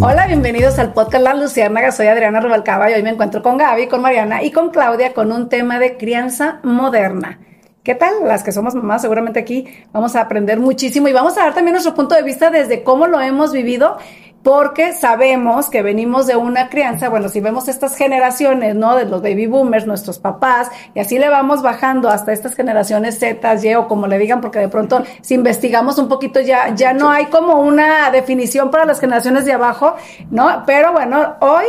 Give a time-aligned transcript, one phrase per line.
[0.00, 1.92] Hola, bienvenidos al podcast La Luciérnaga.
[1.92, 5.32] Soy Adriana Rubalcaba y hoy me encuentro con Gaby, con Mariana y con Claudia con
[5.32, 7.38] un tema de crianza moderna.
[7.82, 8.28] ¿Qué tal?
[8.28, 11.72] Las que somos mamás, seguramente aquí vamos a aprender muchísimo y vamos a dar también
[11.72, 13.98] nuestro punto de vista desde cómo lo hemos vivido
[14.42, 18.96] porque sabemos que venimos de una crianza, bueno, si vemos estas generaciones, ¿no?
[18.96, 23.54] De los baby boomers, nuestros papás, y así le vamos bajando hasta estas generaciones Z,
[23.62, 27.10] Y o como le digan, porque de pronto si investigamos un poquito ya, ya no
[27.10, 29.94] hay como una definición para las generaciones de abajo,
[30.30, 30.64] ¿no?
[30.66, 31.64] Pero bueno, hoy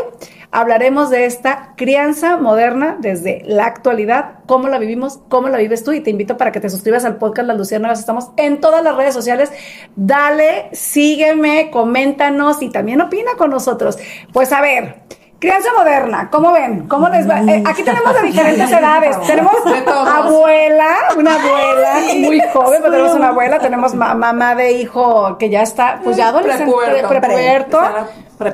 [0.53, 5.93] hablaremos de esta crianza moderna desde la actualidad, cómo la vivimos, cómo la vives tú
[5.93, 8.95] y te invito para que te suscribas al podcast La Luciérnagas, estamos en todas las
[8.95, 9.51] redes sociales,
[9.95, 13.97] dale, sígueme, coméntanos y también opina con nosotros.
[14.31, 15.03] Pues a ver,
[15.43, 16.87] Crianza moderna, ¿cómo ven?
[16.87, 17.41] ¿Cómo les va?
[17.41, 19.19] Eh, aquí tenemos de diferentes edades.
[19.27, 19.51] Tenemos
[19.85, 25.63] abuela, una abuela muy joven, pero tenemos una abuela, tenemos mamá de hijo que ya
[25.63, 26.71] está, pues ya adolescente,
[27.09, 27.81] prepuerto.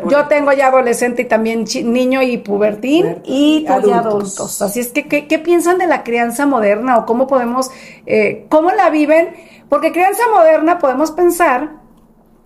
[0.10, 4.60] Yo tengo ya adolescente y también niño y pubertín y adultos.
[4.64, 7.70] Así es que, ¿qué, piensan de la crianza moderna o cómo podemos,
[8.08, 9.36] eh, cómo la viven?
[9.70, 11.79] Porque crianza moderna podemos pensar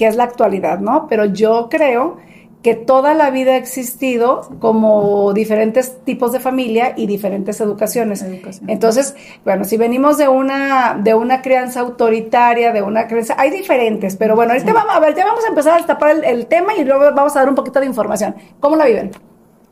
[0.04, 1.08] que es la actualidad, ¿no?
[1.08, 2.18] Pero yo creo
[2.62, 8.22] que toda la vida ha existido como diferentes tipos de familia y diferentes educaciones.
[8.68, 9.16] Entonces,
[9.46, 14.36] bueno, si venimos de una de una crianza autoritaria, de una crianza, hay diferentes, pero
[14.36, 17.16] bueno, ahorita vamos a ver, ya vamos a empezar a destapar el, tema y luego
[17.16, 18.36] vamos a dar un poquito de información.
[18.59, 19.12] ¿Cómo la viven?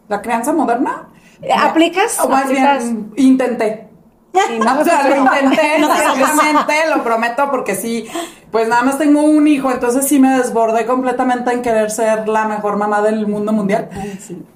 [0.08, 1.09] ¿La crianza moderna?
[1.54, 2.18] ¿Aplicas?
[2.24, 3.91] O más bien, intenté.
[4.34, 8.08] No, o sea, lo intenté, no, lo prometo, porque sí,
[8.52, 12.46] pues nada más tengo un hijo, entonces sí me desbordé completamente en querer ser la
[12.46, 13.90] mejor mamá del mundo mundial.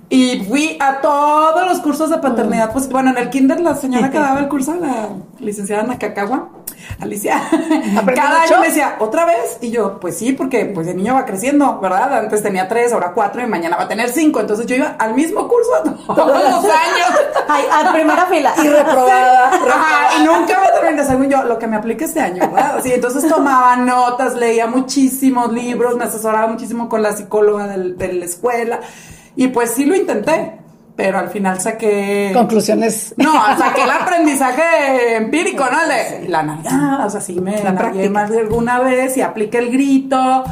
[0.09, 2.71] Y fui a todos los cursos de paternidad.
[2.71, 5.09] Pues bueno, en el kinder la señora que daba el curso, la
[5.39, 6.49] licenciada Nakakawa,
[6.99, 7.41] Alicia,
[8.15, 9.57] cada año me decía, ¿otra vez?
[9.61, 12.19] Y yo, pues sí, porque pues el niño va creciendo, ¿verdad?
[12.19, 14.39] Antes tenía tres, ahora cuatro y mañana va a tener cinco.
[14.39, 15.71] Entonces yo iba al mismo curso
[16.07, 17.19] todos los años.
[17.47, 18.53] Ay, a primera fila.
[18.63, 19.51] Y reprobada.
[20.19, 22.79] y nunca me terminé, según yo, lo que me aplique este año, ¿verdad?
[22.83, 28.25] Sí, entonces tomaba notas, leía muchísimos libros, me asesoraba muchísimo con la psicóloga de la
[28.25, 28.79] escuela.
[29.35, 30.59] Y pues sí lo intenté,
[30.95, 32.31] pero al final saqué...
[32.33, 33.13] Conclusiones.
[33.17, 35.87] No, saqué el aprendizaje empírico, ¿no?
[35.87, 37.73] De la nada, o sea, sí me la
[38.09, 40.43] más de alguna vez y apliqué el grito.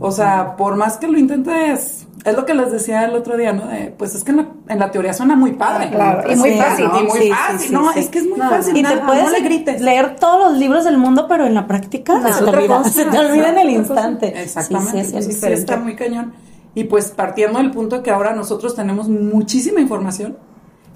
[0.00, 3.52] O sea, por más que lo intentes, es lo que les decía el otro día,
[3.52, 3.64] ¿no?
[3.98, 5.90] pues es que en la, teoría suena muy padre.
[5.90, 6.86] Claro, y muy fácil.
[6.86, 8.76] Y muy fácil, no, es que es muy fácil.
[8.76, 12.50] Y te puedes leer todos los libros del mundo, pero en la práctica se, te
[12.50, 14.42] olvida, se te olvida en el instante.
[14.42, 16.32] Exactamente, sí, sí, está muy cañón.
[16.74, 20.36] Y pues partiendo del punto de que ahora nosotros tenemos muchísima información,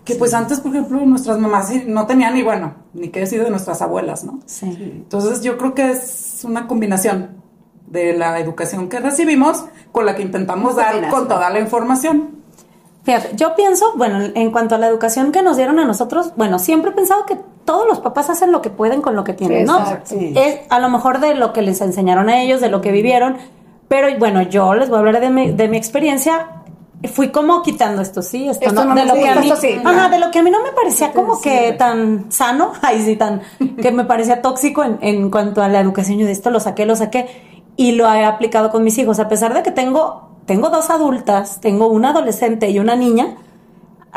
[0.04, 3.50] que pues antes, por ejemplo, nuestras mamás no tenían ni bueno, ni qué decir de
[3.50, 4.40] nuestras abuelas, ¿no?
[4.46, 4.66] Sí.
[4.66, 7.42] Entonces yo creo que es una combinación
[7.86, 12.38] de la educación que recibimos con la que intentamos dar con toda la información.
[13.04, 16.58] Fíjate, yo pienso, bueno, en cuanto a la educación que nos dieron a nosotros, bueno,
[16.58, 19.64] siempre he pensado que todos los papás hacen lo que pueden con lo que tienen,
[19.64, 19.82] ¿no?
[20.10, 23.36] Es a lo mejor de lo que les enseñaron a ellos, de lo que vivieron,
[23.88, 26.49] pero bueno, yo les voy a hablar de mi, de mi experiencia.
[27.12, 29.53] Fui como quitando esto, sí, esto, no, de lo que a mí,
[29.84, 33.15] ajá, de lo que a mí no me parecía como que tan sano, ahí sí,
[33.15, 33.41] tan,
[33.81, 36.19] que me parecía tóxico en, en cuanto a la educación.
[36.19, 37.28] Yo de esto lo saqué, lo saqué
[37.76, 39.21] y lo he aplicado con mis hijos.
[39.21, 43.37] A pesar de que tengo, tengo dos adultas, tengo una adolescente y una niña,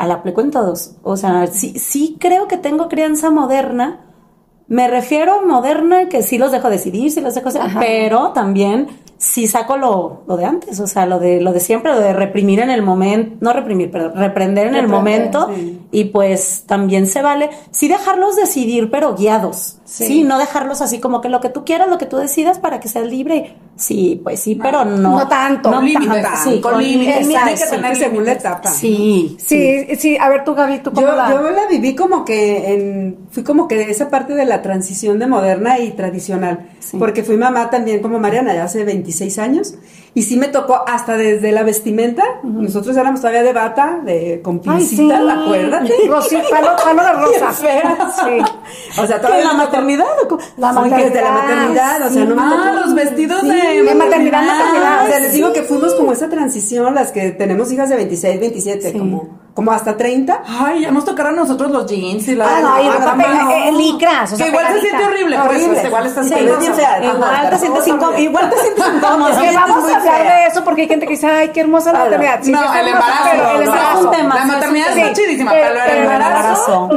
[0.06, 0.96] la aplico en todos.
[1.02, 4.00] O sea, sí, sí creo que tengo crianza moderna.
[4.68, 8.88] Me refiero moderna que sí los dejo decidir, sí los dejo hacer, pero también
[9.22, 12.12] sí saco lo, lo, de antes, o sea, lo de, lo de siempre, lo de
[12.12, 15.48] reprimir en el momento, no reprimir, pero reprender en el momento
[15.92, 20.24] y pues también se vale, sí dejarlos decidir, pero guiados, sí.
[20.24, 22.88] no dejarlos así como que lo que tú quieras, lo que tú decidas para que
[22.88, 25.18] seas libre, sí, pues sí, pero no.
[25.18, 25.70] No tanto.
[25.70, 28.68] No límites, sí, con límites, hay que tener segunda etapa.
[28.70, 31.30] Sí, sí, sí, a ver tú Gaby, tú cómo yo, la...
[31.30, 35.26] yo la viví como que en, fui como que esa parte de la transición de
[35.26, 39.74] moderna y tradicional, porque fui mamá también como Mariana, ya hace 25 años.
[40.14, 42.22] Y sí me tocó hasta desde la vestimenta.
[42.42, 45.30] Nosotros éramos todavía de bata, de con pincita, sí.
[45.30, 45.92] acuérdate.
[46.08, 47.52] Rosita, palo, palo de rosa.
[47.52, 49.00] sí.
[49.00, 50.04] O sea, todavía la maternidad?
[50.58, 51.08] La maternidad.
[51.08, 55.04] Desde la maternidad, o sea, no ah, los vestidos de, de maternidad, maternidad.
[55.04, 58.40] O sea, les digo que fuimos como esa transición, las que tenemos hijas de 26,
[58.40, 60.42] 27, como como hasta 30.
[60.60, 62.44] Ay, ya nos tocaron a nosotros los jeans y la.
[62.46, 63.16] Ah, no, y ropa
[63.72, 64.32] licras.
[64.34, 65.66] que igual se siente horrible, horrible.
[65.68, 67.04] Pues, igual estás Sí, fea.
[67.04, 68.18] Igual te sientes incómodo.
[68.18, 69.28] Igual te sientes incómodo.
[69.28, 71.92] Es que vamos a hablar de eso porque hay gente que dice, ay, qué hermosa
[71.92, 72.38] la maternidad.
[72.42, 73.98] Sí, no, el embarazo, pero el embarazo.
[73.98, 75.02] Es un tema, La maternidad sí.
[75.12, 76.88] chidísima, Pero- el embarazo.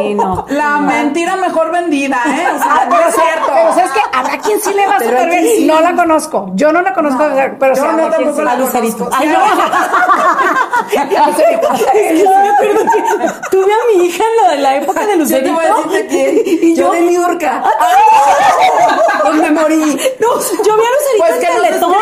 [0.00, 0.46] Sí, no.
[0.48, 2.46] La mentira mejor vendida, ¿eh?
[2.54, 3.50] O sea, Ah, no es cierto.
[3.52, 5.66] pero sabes que habrá quien sí le va súper bien.
[5.66, 6.50] No la conozco.
[6.54, 7.24] Yo no la conozco,
[7.58, 9.10] pero sí yo no tampoco la conozco.
[9.12, 9.38] Ay, no.
[11.98, 12.24] Lucerito.
[12.24, 13.00] Yo acuerdo que
[13.50, 15.52] tuve a mi hija en lo de la época de Yo te Lucerito.
[15.54, 16.42] voy a decirte quién.
[16.70, 17.62] Y yo de Niurka.
[19.24, 19.76] Donde morí.
[20.20, 20.28] No,
[20.64, 21.94] yo vi a Lucerito Pues en Teletón.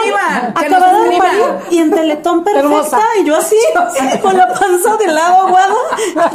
[0.55, 3.01] Acabada de parir y en Teletón perfecta.
[3.21, 3.57] Y yo así,
[4.23, 5.77] con la panza del lado aguado.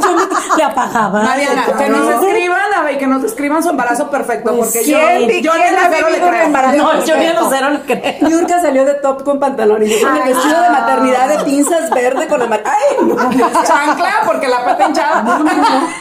[0.02, 0.22] Yo me,
[0.56, 1.22] le apagaba.
[1.22, 5.54] Mariana, que nos escriban, ver, que nos escriban su embarazo perfecto, porque yo, ¿quién- yo
[5.54, 6.76] ni ha a Lucero le embarazo?
[6.76, 8.28] No, yo ni a Lucero le creo.
[8.28, 10.72] Niurka salió de top con pantalón y yo con el vestido de no.
[10.72, 12.60] maternidad de pinzas verde con la.
[12.64, 13.06] ¡Ay!
[13.06, 13.16] No,
[13.64, 15.42] Chancla, porque la pata hinchada.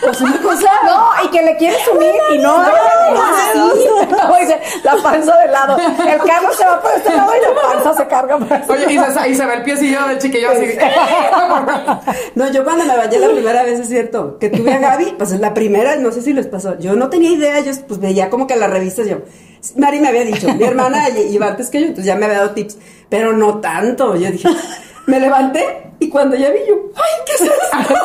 [0.01, 0.69] pues una cosa...
[0.86, 2.63] No, y que le quieres unir y no.
[4.83, 5.77] La panza de lado.
[5.77, 8.98] El carro se va por este lado y la panza se carga este Oye, y
[8.98, 10.65] se, y se ve el piecillo del chiquillo así.
[12.36, 15.31] No, yo cuando me bañé la primera vez, es cierto, que tuve a Gaby, pues
[15.31, 18.30] es la primera, no sé si les pasó, yo no tenía idea, yo pues veía
[18.30, 19.18] como que las revistas, yo,
[19.75, 22.51] Mari me había dicho, mi hermana iba antes que yo, entonces ya me había dado
[22.51, 22.77] tips,
[23.09, 24.50] pero no tanto, yo dije,
[25.07, 27.77] me levanté y cuando ya vi yo, ¡ay, qué es esto!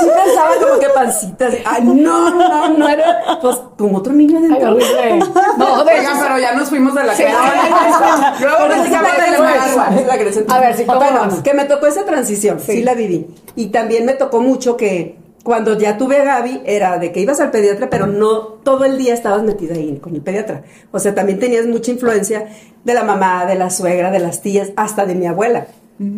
[0.00, 4.70] Sí pensaba como que pancitas, ay, no, no, no era, pues como otro niño dentro.
[4.72, 5.18] horrible.
[5.56, 8.34] No, de Oigan, pero ya nos fuimos de la casa.
[8.40, 10.54] Luego es la.
[10.54, 11.42] A ver, sí, ¿cómo Bueno, no?
[11.42, 12.82] que me tocó esa transición, sí.
[12.82, 13.26] la viví.
[13.56, 17.40] Y también me tocó mucho que cuando ya tuve a Gaby, era de que ibas
[17.40, 20.64] al pediatra, pero no todo el día estabas metida ahí con el pediatra.
[20.92, 22.48] O sea, también tenías mucha influencia
[22.84, 25.68] de la mamá, de la suegra, de las tías, hasta de mi abuela,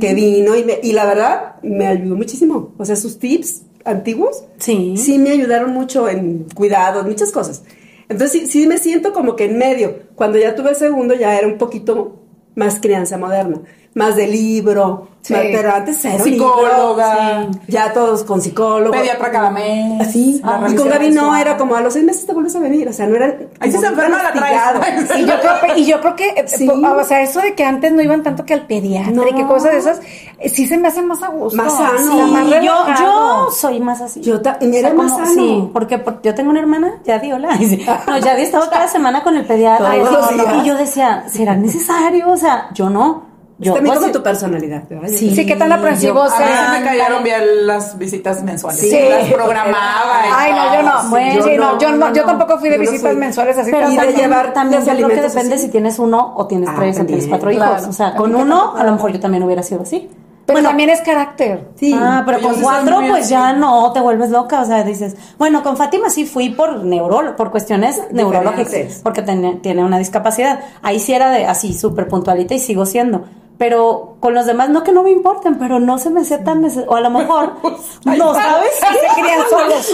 [0.01, 2.73] que vino y, me- y la verdad me ayudó muchísimo.
[2.79, 4.95] O sea, sus tips antiguos Sí.
[4.97, 7.63] sí me ayudaron mucho en cuidados, muchas cosas.
[8.09, 10.01] Entonces sí, sí me siento como que en medio.
[10.17, 12.17] Cuando ya tuve el segundo ya era un poquito
[12.57, 13.61] más crianza moderna,
[13.95, 15.35] más de libro, Sí.
[15.35, 17.41] más- pero antes cero Psicóloga.
[17.41, 18.93] libro, ya todos con psicólogo.
[18.93, 20.01] Pediatra cada mes.
[20.01, 20.41] Así.
[20.69, 22.93] Y con Gaby no era como a los seis meses te vuelves a venir, o
[22.93, 23.37] sea, no era.
[23.59, 25.11] Ahí sí se enferma la traes.
[25.19, 26.67] Y yo creo, y yo creo que, eh, Sí.
[26.67, 29.27] po- o sea, eso de que antes no iban tanto que al pediatra No.
[29.29, 30.01] y que cosas de esas,
[30.39, 31.57] eh, sí se me hace más a gusto.
[31.57, 31.99] Más sano.
[31.99, 34.21] Sí, Sí, más yo, yo soy más así.
[34.23, 35.35] Yo ta- y O sea, era más como- sano.
[35.35, 37.49] Sí, porque por- yo tengo una hermana, Yadi, hola.
[38.07, 39.97] No, Yadi estaba cada semana con el pediatra.
[39.97, 42.31] Y yo decía, ¿será necesario?
[42.31, 43.29] O sea, yo no.
[43.61, 44.83] Yo, también como tu personalidad.
[44.89, 45.09] ¿verdad?
[45.09, 45.35] Sí.
[45.35, 48.81] Sí, ¿qué tan aprensivo A mí me cayeron bien las visitas mensuales.
[48.81, 48.99] Sí.
[49.09, 50.23] Las programaba.
[50.27, 51.11] y Ay, no, yo no.
[51.11, 52.27] Bueno, sí, no, yo, no, yo no.
[52.27, 53.71] tampoco fui de Yo no visitas mensuales así.
[53.71, 55.67] Pero Y de llevar también yo creo que depende así.
[55.67, 57.67] si tienes uno o tienes Ah, tres, o tienes cuatro hijos.
[57.69, 57.89] Claro.
[57.89, 60.09] O sea, con uno a lo mejor yo también hubiera sido así.
[60.47, 61.69] Pero también es carácter.
[61.77, 61.95] Sí.
[61.97, 63.31] Ah, pero Yo con cuatro, pues así.
[63.31, 64.63] ya no te vuelves loca.
[64.63, 69.57] O sea, dices, bueno, con Fátima sí fui por neurolo, por cuestiones neurológicas, porque tiene,
[69.63, 70.59] tiene una discapacidad.
[70.83, 73.27] Ahí sí era de así, súper puntualita y sigo siendo.
[73.61, 76.65] Pero con los demás, no que no me importen, pero no se me hacía tan.
[76.87, 77.53] O a lo mejor,
[78.07, 78.71] no, ¿sabes?
[78.81, 79.93] Se crían solos.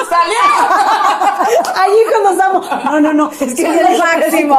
[1.75, 2.61] Ay, hijos, los amo.
[2.85, 3.31] No, no, no.
[3.33, 4.57] Es que Es el máximo.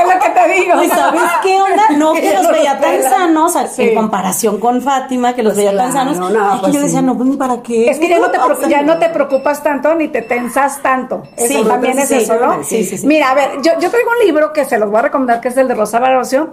[0.00, 0.82] Es lo que te digo.
[0.82, 1.82] ¿Y sabes qué onda?
[1.98, 5.76] No, que los veía tan sanos, sea, en comparación con Fátima, que los Pues veía
[5.76, 6.16] tan sanos.
[6.16, 7.90] no, Ay, pues yo decía, no, pues, ¿para qué?
[7.90, 8.38] Es que ya no, te,
[8.70, 11.24] ya no te preocupas tanto ni te tensas tanto.
[11.36, 12.64] Eso Sí, también es sí, eso, ¿no?
[12.64, 13.06] sí, sí, sí.
[13.06, 15.48] Mira, a ver, yo, yo traigo un libro que se los voy a recomendar, que
[15.48, 16.48] es el de Rosa Barocio.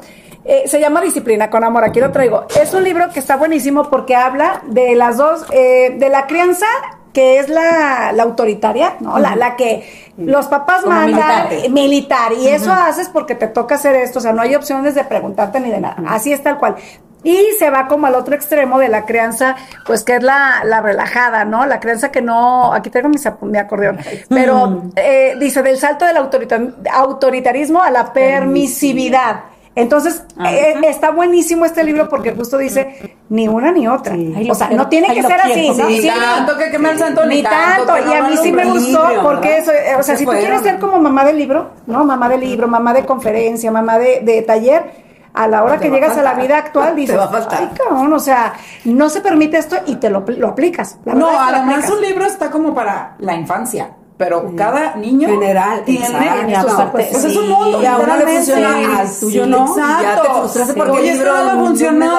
[0.45, 2.45] Eh, se llama Disciplina con Amor, aquí lo traigo.
[2.59, 6.65] Es un libro que está buenísimo porque habla de las dos, eh, de la crianza
[7.13, 9.19] que es la, la autoritaria, ¿no?
[9.19, 11.53] La, la que los papás Como mandan militar.
[11.53, 14.95] eh, militar, y eso haces porque te toca hacer esto, o sea, no hay opciones
[14.95, 16.75] de preguntarte ni de nada, así es tal cual.
[17.23, 20.81] Y se va como al otro extremo de la crianza, pues que es la, la
[20.81, 21.67] relajada, ¿no?
[21.67, 26.73] La crianza que no, aquí tengo mi, acordeón, pero eh, dice del salto del autorita-
[26.91, 29.41] autoritarismo a la permisividad.
[29.75, 34.13] Entonces, eh, está buenísimo este libro porque justo dice ni una ni otra.
[34.13, 34.83] Ay, o sea, quiero.
[34.83, 35.71] no tiene Ay, que ser quiero.
[35.71, 35.87] así, ¿no?
[35.89, 36.07] Ni Sí.
[36.09, 39.47] tanto que queme el santo, ni, Ni tanto, y a mí sí me gustó porque
[39.49, 39.63] ¿verdad?
[39.63, 42.05] eso, eh, o sea, Se si tú quieres ser como mamá de libro, ¿no?
[42.05, 45.01] Mamá de libro, mamá de conferencia, mamá de, de taller,
[45.33, 47.29] a la hora Te que a llegas a la vida actual Te dices, va a
[47.29, 47.59] faltar.
[47.61, 48.53] ay, cabrón, o sea,
[48.85, 50.99] no se permite esto y te lo, lo aplicas.
[51.05, 51.89] La No, además aplicas.
[51.89, 56.69] un libro está como para la infancia, pero cada niño General, tiene exacto.
[56.69, 57.27] sus- pues, Sí.
[57.27, 57.81] es un mundo.
[57.81, 58.35] Y a uno le literalmente.
[58.37, 60.27] funciona, al tuyo no, y ya te
[60.59, 60.73] Exacto.
[60.75, 62.15] porque Oye, el libro no me funcionó.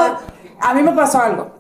[0.61, 1.55] A mí me pasó algo.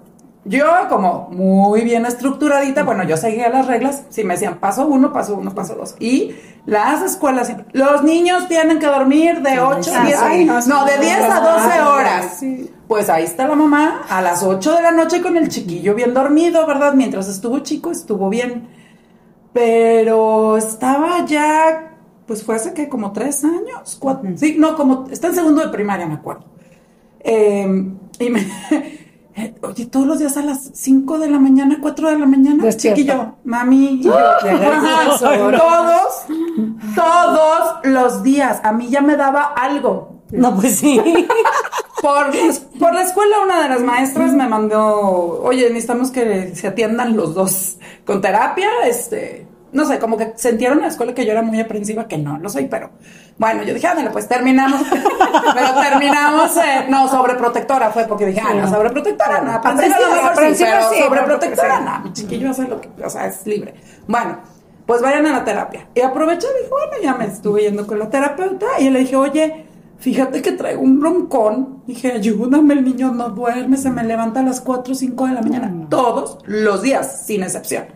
[0.46, 4.02] Yo, como muy bien estructuradita, bueno, yo seguía las reglas.
[4.10, 5.94] Si me decían paso uno, paso uno, paso dos.
[5.98, 6.34] Y
[6.66, 7.66] las escuelas siempre.
[7.72, 10.44] Los niños tienen que dormir de 8 a sí, 10 sí.
[10.44, 12.40] No, no, de 10 a 12 Ah, horas.
[12.86, 16.12] Pues ahí está la mamá a las 8 de la noche con el chiquillo bien
[16.12, 16.92] dormido, ¿verdad?
[16.92, 18.68] Mientras estuvo chico, estuvo bien.
[19.54, 21.96] Pero estaba ya,
[22.26, 25.68] pues fue hace que como tres años, cuatro, sí, no, como, está en segundo de
[25.68, 26.44] primaria, me acuerdo.
[27.20, 28.46] Eh, y me,
[29.62, 33.00] oye, todos los días a las 5 de la mañana, 4 de la mañana, Despierta.
[33.00, 36.26] chiquillo, mami, y yo, ajá, todos,
[36.96, 40.14] todos los días, a mí ya me daba algo.
[40.32, 41.00] No, pues sí.
[42.04, 42.26] Por,
[42.78, 47.34] por la escuela una de las maestras me mandó, oye, necesitamos que se atiendan los
[47.34, 51.40] dos con terapia, este, no sé, como que sintieron en la escuela que yo era
[51.40, 52.90] muy aprensiva, que no lo soy, pero
[53.38, 54.82] bueno, yo dije, ándale, pues terminamos,
[55.54, 60.70] pero terminamos, eh, no, sobreprotectora fue porque dije, ah, no, sobreprotectora, no, aprensiva sí, aprensiva
[60.72, 63.72] pero sí, sobreprotectora, no, mi chiquillo hace lo que, o sea, es libre.
[64.06, 64.40] Bueno,
[64.84, 65.88] pues vayan a la terapia.
[65.94, 69.16] Y aproveché y dije, bueno, ya me estuve yendo con la terapeuta y le dije,
[69.16, 69.64] oye,
[70.04, 71.82] fíjate que traigo un broncón.
[71.86, 75.32] Dije, ayúdame, el niño no duerme, se me levanta a las 4 o 5 de
[75.32, 77.86] la mañana, todos los días, sin excepción.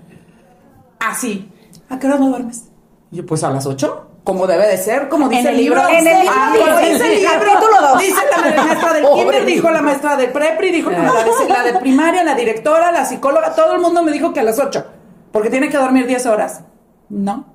[0.98, 1.52] Así.
[1.90, 2.64] ¿A qué hora no duermes?
[3.12, 4.06] Y yo, pues a las 8.
[4.24, 5.80] Como debe de ser, como dice el el libro.
[5.82, 5.94] libro.
[5.98, 7.30] En el libro Ah, dice, como dice el libro.
[7.32, 7.98] capítulo dos.
[8.00, 9.70] Dice la maestra del Pobre kinder, dijo libro.
[9.72, 13.74] la maestra de prepri, dijo la de, la de primaria, la directora, la psicóloga, todo
[13.74, 14.84] el mundo me dijo que a las 8,
[15.32, 16.60] porque tiene que dormir 10 horas.
[17.08, 17.46] No,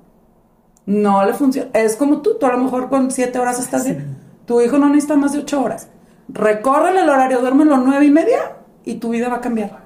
[0.88, 1.70] no le funciona.
[1.74, 4.18] Es como tú, tú a lo mejor con 7 horas estás bien.
[4.46, 5.88] Tu hijo no necesita más de 8 horas.
[6.30, 9.84] Recórrele el horario, duérmelo 9 y media y tu vida va a cambiar.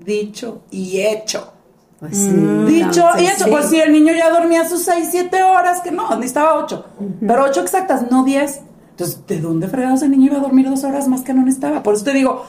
[0.00, 1.52] Dicho y hecho.
[1.98, 2.30] Pues sí.
[2.30, 3.50] Dicho y entonces, hecho, sí.
[3.50, 6.84] pues si el niño ya dormía sus 6, 7 horas, que no, necesitaba 8,
[7.26, 8.60] pero 8 exactas, no 10.
[8.90, 11.82] Entonces, ¿de dónde fregados el niño iba a dormir dos horas más que no necesitaba?
[11.82, 12.44] Por eso te digo,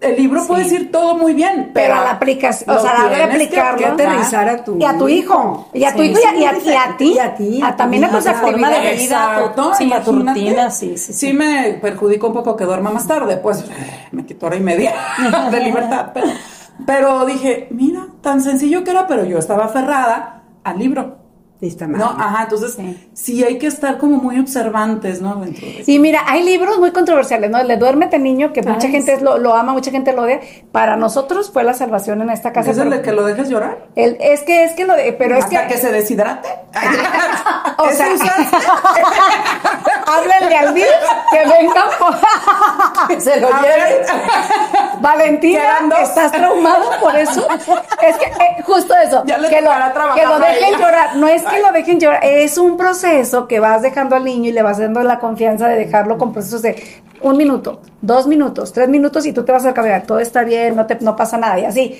[0.00, 3.08] el libro puede decir todo muy bien, Pero pero, a la aplicación, o sea, la
[3.08, 3.78] de tienes que aplicarlo.
[3.78, 5.68] que aterrizar a tu y a tu hijo.
[5.72, 7.12] Y a tu Sí, hijo y a- sí, y, a, y a ti.
[7.14, 9.52] y a ti, A tu también a sea, forma de vida.
[9.78, 11.32] Sí, a tu rutina, sí, sí, sí.
[11.32, 13.64] me perjudica un poco que duerma más tarde, pues
[14.12, 14.92] me quitó hora y media
[15.50, 16.10] de libertad.
[16.12, 16.26] Pero,
[16.84, 21.25] pero dije, mira, tan sencillo que era, pero yo estaba aferrada al libro.
[21.58, 21.98] Sí, está mal.
[21.98, 22.76] No, ajá, entonces
[23.14, 23.42] sí.
[23.42, 25.36] hay que estar como muy observantes, ¿no?
[25.36, 27.58] De Y mira, hay libros muy controversiales, ¿no?
[27.58, 30.40] El de Duérmete Niño, que mucha gente es- lo, lo ama, mucha gente lo odia.
[30.70, 32.72] Para nosotros fue la salvación en esta casa.
[32.72, 33.86] ¿Es el de que lo dejes llorar?
[33.96, 36.46] el- es que, es que lo de, pero es Hasta que, que, se deshidrate.
[37.78, 38.34] o ¿Ese sea,
[40.54, 40.86] al DIF
[41.30, 43.20] que vengan por...
[43.20, 44.06] se lo lleven.
[45.00, 45.62] Valentina.
[46.02, 47.46] ¿estás traumado por eso?
[48.02, 49.70] Es que eh, justo eso, Ya que, lo,
[50.14, 51.16] que dejen llorar.
[51.16, 54.52] No es que lo dejen llorar, es un proceso que vas dejando al niño y
[54.52, 58.88] le vas dando la confianza de dejarlo con procesos de un minuto, dos minutos, tres
[58.88, 61.58] minutos y tú te vas a caminar, todo está bien, no, te, no pasa nada
[61.58, 61.98] y así.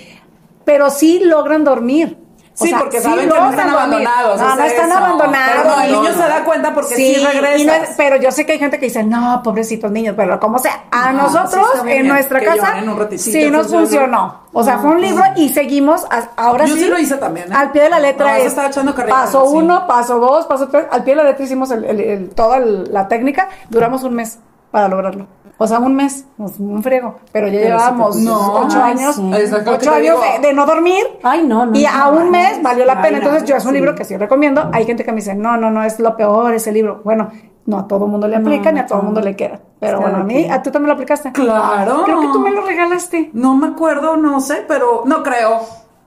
[0.65, 2.25] Pero sí logran dormir.
[2.59, 4.41] O Sí, sea, porque sí saben que no están abandonados.
[4.41, 4.99] No, no están eso.
[4.99, 5.53] abandonados.
[5.63, 6.23] Pero no, el niño no.
[6.23, 7.95] se da cuenta porque sí, no es- regresas.
[7.99, 11.11] pero yo sé que hay gente que dice, no, pobrecitos niños, pero como sea, a
[11.11, 13.23] sí nosotros en nuestra casa ratito.
[13.23, 14.47] sí, Sí nos funcionó.
[14.55, 16.85] O sea, fue un libro y seguimos, a- ahora Yo sí.
[16.85, 17.55] sí lo hice también, ¿eh?
[17.55, 19.55] Al pie de la letra es echando carrilla, paso sí.
[19.55, 20.87] uno, paso dos, paso tres.
[20.91, 23.51] Al pie de la letra hicimos el, el- el- toda la técnica.
[23.69, 24.39] Duramos un mes
[24.71, 25.27] para lograrlo.
[25.59, 27.17] O sea, un mes, pues, un friego.
[27.33, 29.23] Pero ya te llevábamos ocho Ay, años, sí.
[29.33, 31.03] Ocho te años de, de no dormir.
[31.23, 31.79] Ay, no, no.
[31.79, 32.31] Y no, a un no.
[32.31, 33.19] mes valió la pena.
[33.19, 33.77] Entonces, no, yo es un sí.
[33.77, 34.69] libro que sí recomiendo.
[34.73, 37.01] Hay gente que me dice, no, no, no, es lo peor ese libro.
[37.05, 37.31] Bueno,
[37.65, 39.61] no a todo mundo le aplica ni a todo mundo le queda.
[39.81, 41.33] Pero bueno, a mí, a tú también lo aplicaste.
[41.33, 42.03] Claro.
[42.05, 43.31] Creo que tú me lo regalaste.
[43.33, 45.61] No me acuerdo, no sé, pero no creo.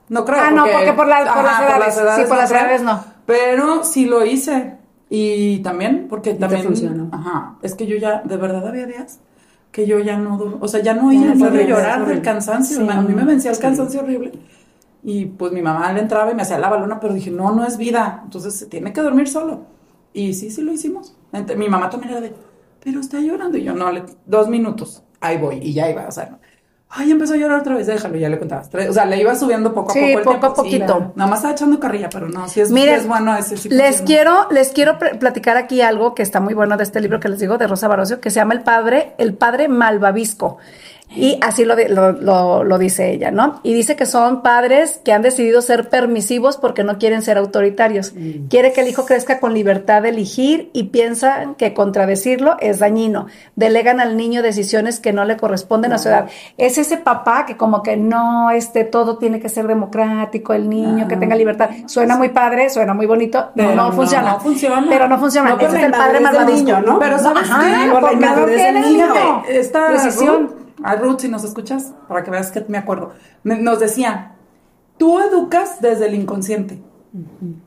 [0.08, 0.40] No creo.
[0.42, 2.16] Ah, no, porque por la- por las edades.
[2.16, 3.02] Sí, por las edades no.
[3.26, 4.76] Pero sí lo hice.
[5.08, 6.62] Y también, porque también.
[6.64, 7.08] funcionó.
[7.12, 7.56] Ajá.
[7.62, 9.18] Es que yo ya, de verdad había días
[9.72, 12.78] que yo ya no O sea, ya no es niño horrible, llorar del cansancio.
[12.78, 12.86] Sí.
[12.90, 14.32] A mí me vencía el cansancio horrible.
[15.02, 17.64] Y pues mi mamá le entraba y me hacía la balona, pero dije, no, no
[17.66, 18.20] es vida.
[18.24, 19.62] Entonces se tiene que dormir solo.
[20.12, 21.14] Y sí, sí lo hicimos.
[21.32, 22.34] Ent- Mi mamá también era de,
[22.82, 23.56] pero está llorando.
[23.58, 25.02] Y yo, no, le- dos minutos.
[25.20, 25.58] Ahí voy.
[25.62, 26.38] Y ya iba, o sea,
[26.90, 28.68] ay, empezó a llorar otra vez, déjalo, ya le contabas.
[28.88, 30.32] O sea, le iba subiendo poco a Sí, poco.
[30.32, 30.64] el poco a.
[30.64, 31.12] Sí, poquito.
[31.14, 33.68] nada más estaba echando carrilla, pero no, sí es, Miren, sí es bueno ese sí
[33.68, 37.28] les quiero, les quiero platicar aquí algo que está muy bueno de este libro que
[37.28, 40.58] les digo de Rosa Barocio, que se llama El Padre, El Padre Malvavisco.
[41.12, 43.60] Y así lo, lo, lo- lo dice ella, ¿no?
[43.64, 48.12] Y dice que son padres que han decidido ser permisivos porque no quieren ser autoritarios.
[48.48, 53.26] Quiere que el hijo crezca con libertad de elegir y piensan que contradecirlo es dañino.
[53.56, 56.26] Delegan al niño decisiones que no le corresponden a su edad.
[56.58, 61.08] Es ese papá que como que no, este, todo tiene que ser democrático, el niño
[61.08, 61.70] que tenga libertad.
[61.86, 64.32] Suena muy padre, suena muy bonito, Pero no, no, funciona.
[64.34, 64.86] no funciona.
[64.88, 65.50] Pero no funciona.
[65.50, 66.98] No Ese es el padre niño, ¿no?
[66.98, 67.90] Pero ¿sabes qué?
[67.90, 73.12] Porque no del el a Ruth, si nos escuchas, para que veas que me acuerdo,
[73.42, 74.36] me- nos decía,
[74.98, 76.82] tú educas desde el inconsciente.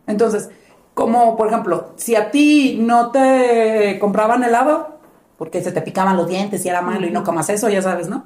[0.07, 0.49] Entonces,
[0.93, 4.99] como por ejemplo, si a ti no te compraban helado,
[5.37, 8.09] porque se te picaban los dientes y era malo y no comas eso, ya sabes,
[8.09, 8.25] ¿no?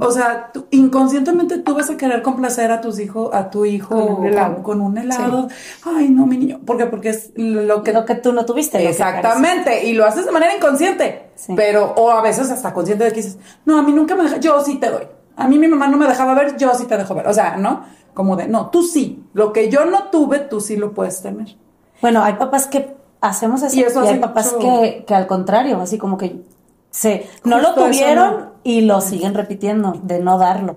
[0.00, 3.90] O sea, tú- inconscientemente tú vas a querer complacer a tus hijos, a tu hijo
[3.94, 4.54] Con un helado.
[4.54, 5.48] con, con un helado.
[5.84, 6.60] Ay, no, mi niño.
[6.66, 6.86] ¿Por qué?
[6.86, 8.88] Porque es lo que Lo que tú no tuviste.
[8.88, 11.30] Exactamente, y lo haces de manera inconsciente.
[11.36, 11.52] Sí.
[11.56, 14.38] Pero, o a veces hasta consciente de que dices, no, a mí nunca me deja,
[14.38, 15.06] yo sí te doy.
[15.36, 17.26] A mí mi mamá no me dejaba ver, yo sí te dejo ver.
[17.28, 17.84] O sea, ¿no?
[18.14, 19.24] Como de, no, tú sí.
[19.32, 21.56] Lo que yo no tuve, tú sí lo puedes tener.
[22.00, 25.26] Bueno, hay papás que hacemos eso Y y, eso hay papás mucho- que, que al
[25.26, 26.42] contrario, así como que
[26.90, 28.51] se no lo tuvieron no.
[28.64, 30.76] Y lo siguen repitiendo de no darlo.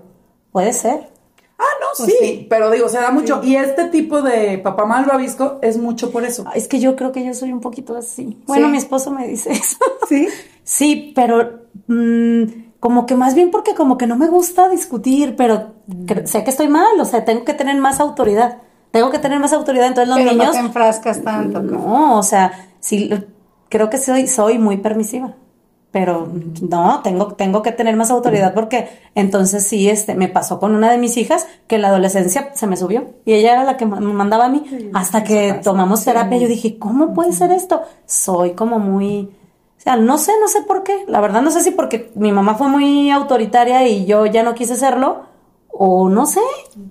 [0.52, 1.10] Puede ser.
[1.58, 3.40] Ah, no, sí, pero digo, se da mucho.
[3.42, 6.44] Y este tipo de papá malvavisco es mucho por eso.
[6.54, 8.42] Es que yo creo que yo soy un poquito así.
[8.46, 8.72] Bueno, Sí.
[8.72, 9.78] mi esposo me dice eso.
[10.08, 10.28] ¿Sí?
[10.64, 12.42] Sí, pero mm,
[12.80, 16.50] como que más bien porque como que no me gusta discutir, pero cre- sé que
[16.50, 18.58] estoy mal, o sea, tengo que tener más autoridad.
[18.90, 20.52] Tengo que tener más autoridad, entonces los Pero no niños...
[20.52, 21.62] te enfrascas tanto.
[21.62, 21.78] ¿no?
[21.78, 23.10] No, o sea, sí,
[23.70, 25.34] creo que soy, soy muy permisiva.
[25.96, 26.28] Pero
[26.60, 30.90] no, tengo, tengo que tener más autoridad porque entonces sí, este, me pasó con una
[30.90, 33.86] de mis hijas que en la adolescencia se me subió y ella era la que
[33.86, 34.62] me mandaba a mí.
[34.92, 37.80] Hasta que tomamos terapia, yo dije, ¿cómo puede ser esto?
[38.04, 39.30] Soy como muy,
[39.78, 41.04] o sea, no sé, no sé por qué.
[41.08, 44.54] La verdad no sé si porque mi mamá fue muy autoritaria y yo ya no
[44.54, 45.22] quise serlo
[45.70, 46.40] o no sé.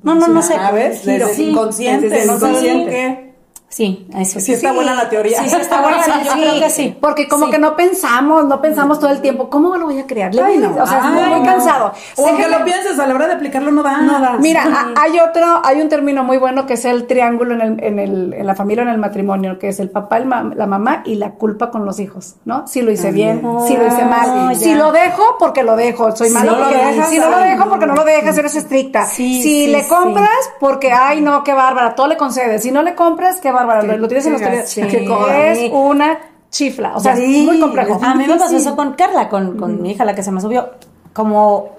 [0.01, 0.55] No, no, no sé.
[0.55, 0.73] Giro.
[0.73, 1.49] Desde el Sí.
[1.51, 3.34] inconsciente, no por qué.
[3.67, 5.41] Sí, eso Sí está buena la teoría.
[5.43, 6.95] Sí, sí está buena, sí, yo creo que sí.
[7.01, 7.51] Porque como Sí.
[7.51, 10.31] que no pensamos, no pensamos todo el tiempo, ¿cómo lo voy a crear?
[10.39, 10.69] Ay, no.
[10.81, 11.45] O sea, Ay, muy, muy no.
[11.45, 11.91] cansado.
[12.15, 13.97] O aunque lo pienses, a la hora de aplicarlo no da.
[13.97, 14.37] No da.
[14.39, 17.83] Mira, a- hay otro, hay un término muy bueno que es el triángulo en, el,
[17.83, 20.51] en, el, en la familia o en el matrimonio, que es el papá, el ma-
[20.55, 22.67] la mamá y la culpa con los hijos, ¿no?
[22.67, 24.75] Si lo hice bien, si lo hice mal, Ah, si ya.
[24.77, 27.69] lo dejo porque lo dejo, soy malo Sí, porque lo dejas, si no lo dejo
[27.69, 29.05] porque no lo dejas, eres estricta.
[29.05, 29.89] Sí, si sí, le sí.
[29.89, 30.29] compras
[30.61, 32.63] porque, ay no, qué bárbara, todo le concedes.
[32.63, 34.69] Si no le compras, qué bárbara, lo, lo tienes en los tres.
[34.69, 34.81] sí.
[34.81, 36.19] Es una
[36.51, 37.99] chifla, o sea, es Sí, muy complejo.
[38.01, 40.39] A mí me pasó eso con Carla, con, con mi hija, la que se me
[40.39, 40.69] subió.
[41.13, 41.69] Como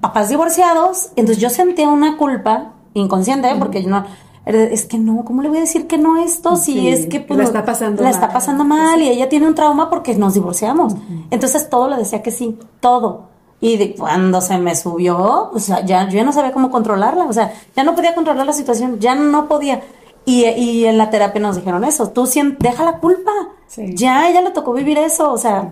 [0.00, 3.56] papás divorciados, entonces yo sentía una culpa inconsciente, ¿eh?
[3.58, 4.04] porque yo no.
[4.46, 6.54] Es que no, ¿cómo le voy a decir que no esto?
[6.56, 8.14] Si Sí, es que pues, la está pasando la mal.
[8.14, 10.94] está pasando mal y ella tiene un trauma porque nos divorciamos.
[11.32, 13.24] Entonces todo le decía que sí, todo.
[13.60, 17.24] Y de cuando se me subió, o sea, ya, yo ya no sabía cómo controlarla,
[17.24, 19.82] o sea, ya no podía controlar la situación, ya no podía.
[20.26, 23.30] Y, y en la terapia nos dijeron eso, tú sien- deja la culpa.
[23.68, 23.94] Sí.
[23.94, 25.70] Ya, ella le tocó vivir eso, o sea,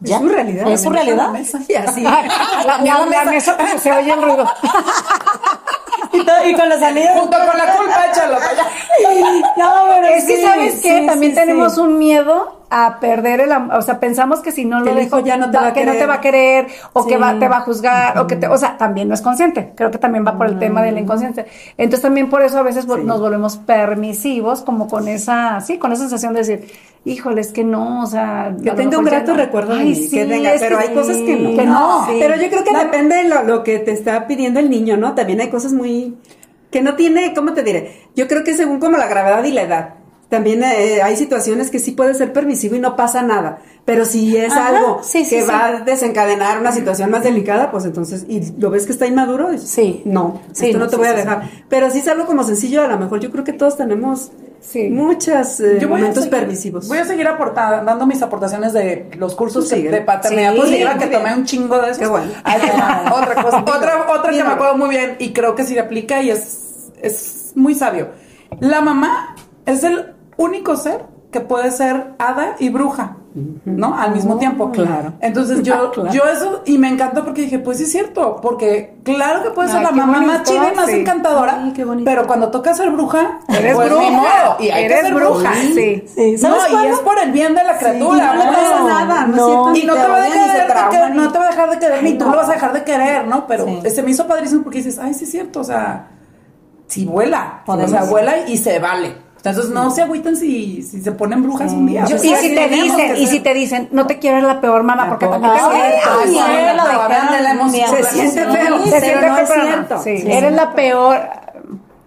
[0.00, 0.18] ya.
[0.18, 0.70] su realidad.
[0.72, 1.32] Es su realidad.
[1.68, 2.02] Y así.
[2.02, 2.22] La,
[2.82, 4.46] la- la mesa, se oye el ruido.
[6.12, 7.10] Y, to- y con los anillos.
[7.20, 8.64] Junto con la culpa, échalo para allá.
[9.56, 11.00] No, pero Es que, sí, ¿sabes qué?
[11.00, 13.76] sí, También sí, tenemos un miedo a perder el amor.
[13.76, 15.92] O sea, pensamos que si no lo dejo, ya no te va a que no
[15.92, 16.08] te querer.
[16.08, 18.78] va a querer, o que va, te va a juzgar, o que te, o sea,
[18.78, 19.72] también no es consciente.
[19.74, 21.46] Creo que también va por el tema de la inconsciencia.
[21.76, 26.02] Entonces también por eso a veces nos volvemos permisivos, como con esa, sí, con esa
[26.02, 26.70] sensación de decir,
[27.04, 29.38] híjole, es que no, o sea, Que tenga un grato no".
[29.38, 31.56] recuerdo de Ay, sí, que tenga, pero hay cosas que no.
[31.56, 32.06] Que no.
[32.06, 35.14] Pero yo creo que depende de lo, lo que te está pidiendo el niño, ¿no?
[35.14, 36.16] También hay cosas muy...
[36.70, 38.06] que no tiene, ¿cómo te diré?
[38.14, 39.94] Yo creo que según como la gravedad y la edad.
[40.30, 43.58] También eh, hay situaciones que sí puede ser permisivo y no pasa nada.
[43.84, 45.48] Pero si es Ajá, algo sí, sí, que sí.
[45.48, 49.58] va a desencadenar una situación más delicada, pues entonces, y lo ves que está inmaduro,
[49.58, 50.02] Sí.
[50.04, 51.50] no, Sí, esto no, no, te sí, voy a sí, dejar.
[51.68, 54.88] Pero si es algo como sencillo, a lo mejor yo creo que todos tenemos Sí.
[54.90, 56.86] muchos eh, Yo momentos seguir- permisivos.
[56.86, 61.06] Voy a seguir aportando, dando mis aportaciones de los cursos de paternidad Sí, positiva, que
[61.06, 61.98] tomé un chingo de eso.
[62.00, 62.30] Qué bueno.
[63.12, 66.22] otra cosa, otra, otra que me acuerdo muy bien y creo que sí le aplica
[66.22, 68.10] y es, es muy sabio.
[68.60, 69.34] La mamá
[69.66, 73.16] es el único ser que puede ser hada y bruja,
[73.64, 73.96] ¿no?
[73.96, 74.72] Al mismo tiempo.
[74.72, 75.12] claro.
[75.20, 76.10] Entonces yo, Claro.
[76.12, 79.68] yo eso, y me encantó porque dije, pues sí es cierto, porque claro que puede
[79.68, 80.96] ser la mamá más chida y más sí.
[81.00, 84.10] encantadora, Ay, qué pero cuando toca ser bruja, Eres pues, bruja.
[84.10, 86.04] modo, y hay que Eres ser bruja, sí.
[86.12, 88.34] Sí, no, ¿sabes y es por el bien de la criatura.
[88.34, 88.88] no le pasa ¿no?
[88.88, 89.76] nada, no, No.
[89.76, 91.50] Y no te, te va a dejar de trauman, querer, ni- no te va a
[91.50, 92.30] dejar de querer, ni tú no.
[92.32, 93.46] lo vas a dejar de querer, ¿no?
[93.46, 96.08] Pero se me hizo padrísimo porque dices, ay, sí es cierto, o sea,
[96.88, 99.29] si vuela, o sea, vuela y se vale.
[99.42, 102.04] Entonces no se agüiten si, si se ponen brujas un día.
[102.04, 104.60] Yo- Pues, y si te dicen, y si te dicen, no te quiero, eres la
[104.60, 105.60] peor mamá, porque también te.
[107.88, 110.02] Se siente feo, se siente feo,
[110.36, 111.18] eres la peor.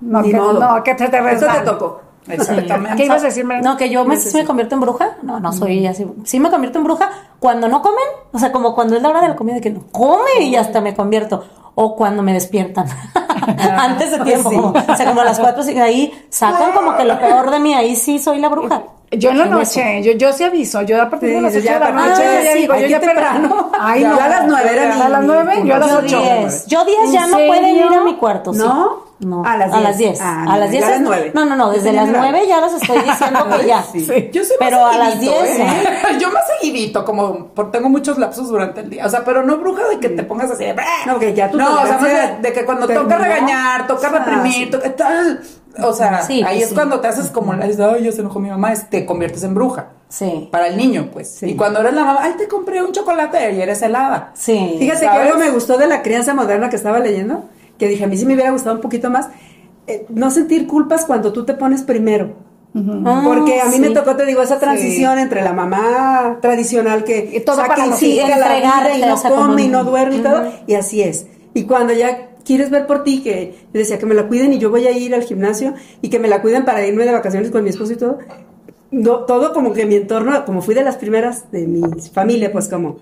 [0.02, 0.60] No, Ni que, modo.
[0.60, 2.02] no, que te, te Eso te tocó.
[2.28, 2.96] Exactamente.
[2.98, 3.72] ¿Qué ibas a decir, Mariana?
[3.72, 5.18] No, que yo me, sí me convierto en bruja.
[5.24, 6.06] No, no soy así.
[6.24, 8.04] Sí me convierto en bruja cuando no comen.
[8.32, 10.82] O sea, como cuando es la hora de la comida, que no come y hasta
[10.82, 11.44] me convierto.
[11.76, 12.86] O cuando me despiertan.
[13.78, 14.50] Antes de tiempo.
[14.50, 14.58] sí.
[14.92, 17.74] o sea, como a las cuatro, sí, ahí sacan como que lo peor de mí.
[17.74, 18.84] Ahí sí soy la bruja.
[19.12, 21.74] Yo en la noche, yo, yo sí aviso, yo a partir de las 8 ya
[21.74, 23.70] de la noche, ya sí, digo, yo ya temprano.
[23.80, 24.20] Ay, Ya no.
[24.20, 26.20] a las nueve era A las mi- 9, yo a las Yo 8.
[26.20, 26.66] diez.
[26.66, 28.54] Yo 10 ya ¿En no pueden ir a mi cuarto.
[28.54, 28.60] sí.
[28.60, 29.03] ¿No?
[29.26, 30.12] No, A las A las 10.
[30.12, 30.22] 10.
[30.22, 30.82] Ah, a las 10.
[30.82, 31.32] yo a las es- nueve.
[31.34, 33.84] No, no, no, desde las tenía 9 ya les estoy diciendo que ya.
[33.84, 34.30] Sí.
[34.34, 35.68] Yo soy Pero más a las seguidito, 10, ¿eh?
[36.20, 39.06] Yo más seguidito, como por, tengo muchos lapsos durante el día.
[39.06, 40.76] O sea, pero no bruja de que te pongas así de.
[41.06, 44.54] No, que ya No, o sea, de, de que cuando toca regañar, toca Ah, reprimir,
[44.54, 44.66] sí.
[44.72, 45.42] toca tal.
[45.82, 46.76] O sea, Sí, ahí es sí.
[46.76, 49.88] cuando te haces como ay, ya se enojó mi mamá, es, te conviertes en bruja.
[50.08, 50.48] Sí.
[50.52, 51.34] Para el niño, pues.
[51.34, 51.48] Sí.
[51.50, 54.30] Y cuando eres la mamá, ay, te compré un chocolate y eres helada.
[54.36, 54.76] Sí.
[54.78, 55.28] Fíjate que ¿Sabes?
[55.28, 57.46] algo me gustó de la crianza moderna que estaba leyendo,
[57.84, 59.28] que dije, a mí sí me hubiera gustado un poquito más,
[59.88, 62.34] eh, no sentir culpas cuando tú te pones primero.
[63.06, 63.80] Ah, Porque a mí sí.
[63.82, 67.96] me tocó, te digo, esa transición entre la mamá tradicional que Y todo para los
[67.96, 68.40] sacrifica hijos.
[68.40, 71.28] la vida y no como- come y no duerme y todo, y así es.
[71.54, 74.58] Y cuando ya quieres ver por ti, que yo decía que me la cuiden y
[74.58, 77.52] yo voy a ir al gimnasio y que me la cuiden para irme de vacaciones
[77.52, 78.18] con mi esposo y todo,
[78.90, 82.70] no, todo como que mi entorno, como fui de las primeras de mi familia, pues
[82.70, 82.98] como,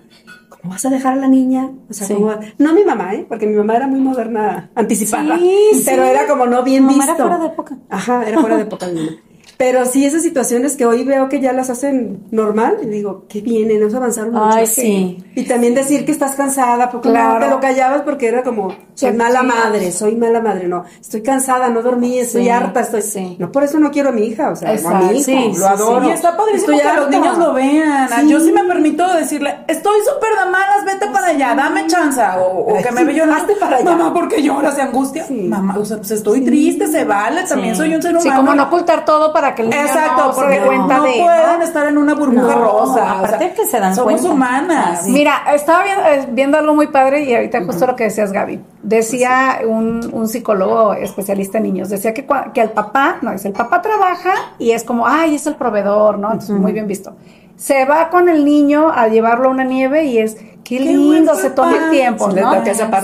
[0.62, 1.70] ¿cómo vas a dejar a la niña?
[1.90, 2.14] O sea, Sí.
[2.14, 3.26] ¿cómo va- no mi mamá, ¿eh?
[3.28, 5.36] Porque mi mamá era muy moderna, anticipada.
[5.38, 6.10] Sí, pero sí.
[6.10, 7.22] era como no bien Mi mamá visto.
[7.22, 7.76] era fuera de época.
[7.90, 9.16] Ajá, era fuera de época mi mamá.
[9.56, 13.40] Pero sí, esas situaciones que hoy veo que ya las hacen normal, y digo, qué
[13.40, 14.44] viene, nos avanzaron mucho.
[14.50, 15.18] Ay, sí.
[15.34, 17.38] Y también decir que estás cansada, porque Claro.
[17.38, 19.46] no te lo callabas porque era como, soy mala sí.
[19.46, 23.02] madre, soy mala madre, no, estoy cansada, no dormí, estoy Sí, harta, estoy...
[23.02, 23.36] sí.
[23.38, 25.48] No, por eso no quiero a mi hija, o sea, a Exacto, mi hijo, sí,
[25.48, 26.08] lo sí, adoro.
[26.08, 28.08] Y está padrísimo Estoy que los niños lo vean.
[28.08, 28.28] Sí.
[28.28, 32.20] Yo sí me permito decirle, estoy súper de malas, vete para allá, dame chance.
[32.40, 33.84] O, que me ve hazte para allá.
[33.96, 35.24] Mamá, porque lloras de angustia?
[35.26, 35.34] Sí.
[35.48, 37.80] Mamá, o sea, pues estoy triste, se vale, también Sí.
[37.82, 38.30] soy un ser humano.
[38.30, 41.02] Sí, como no ocultar todo para que el niño Exacto, no se dé cuenta no
[41.04, 41.12] de...
[41.20, 43.18] pueden estar en una burbuja No, rosa.
[43.18, 44.30] aparte que se dan somos cuenta.
[44.30, 45.04] humanas.
[45.04, 45.12] Sí.
[45.12, 48.60] Mira, estaba viendo, eh, viendo algo muy padre y ahorita justo lo que decías, Gaby.
[48.82, 53.48] Decía un, un psicólogo especialista en niños, decía que, cua- que el papá, no, dice,
[53.48, 56.32] el papá trabaja y es como, ay, es el proveedor, ¿no?
[56.32, 57.14] Entonces, muy bien visto.
[57.56, 60.36] Se va con el niño a llevarlo a una nieve y es,
[60.78, 62.30] qué, Qué lindo, se toma el tiempo,